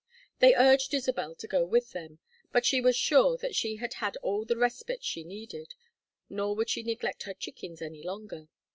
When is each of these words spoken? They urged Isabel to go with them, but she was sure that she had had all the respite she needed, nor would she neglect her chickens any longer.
They 0.39 0.55
urged 0.55 0.95
Isabel 0.95 1.35
to 1.35 1.47
go 1.47 1.63
with 1.63 1.91
them, 1.91 2.17
but 2.51 2.65
she 2.65 2.81
was 2.81 2.95
sure 2.97 3.37
that 3.37 3.53
she 3.53 3.75
had 3.75 3.93
had 3.93 4.17
all 4.23 4.45
the 4.45 4.57
respite 4.57 5.03
she 5.03 5.23
needed, 5.23 5.75
nor 6.27 6.55
would 6.55 6.71
she 6.71 6.81
neglect 6.81 7.21
her 7.29 7.35
chickens 7.35 7.83
any 7.83 8.01
longer. 8.01 8.47